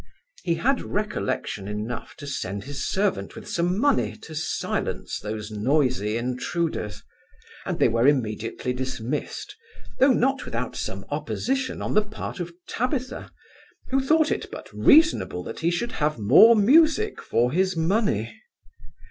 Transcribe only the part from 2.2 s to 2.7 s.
send